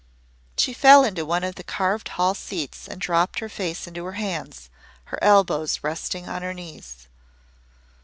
She 0.57 0.73
fell 0.73 1.03
into 1.03 1.27
one 1.27 1.43
of 1.43 1.53
the 1.53 1.63
carved 1.63 2.09
hall 2.17 2.33
seats 2.33 2.87
and 2.87 2.99
dropped 2.99 3.37
her 3.37 3.49
face 3.49 3.85
into 3.85 4.03
her 4.05 4.13
hands, 4.13 4.71
her 5.03 5.19
elbows 5.23 5.83
resting 5.83 6.27
on 6.27 6.41
her 6.41 6.55
knees. 6.55 7.07